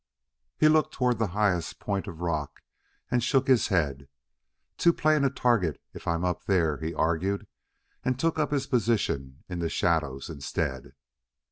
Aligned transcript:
He 0.57 0.67
looked 0.67 0.95
toward 0.95 1.19
the 1.19 1.27
highest 1.37 1.77
point 1.79 2.07
of 2.07 2.21
rock 2.21 2.63
and 3.11 3.23
shook 3.23 3.47
his 3.47 3.67
head. 3.67 4.07
"Too 4.79 4.93
plain 4.93 5.23
a 5.23 5.29
target 5.29 5.79
if 5.93 6.07
I'm 6.07 6.25
up 6.25 6.45
there," 6.45 6.79
he 6.79 6.91
argued, 6.91 7.45
and 8.03 8.17
took 8.19 8.39
up 8.39 8.49
his 8.49 8.65
position 8.65 9.43
in 9.47 9.59
the 9.59 9.69
shadows 9.69 10.27
instead. 10.27 10.93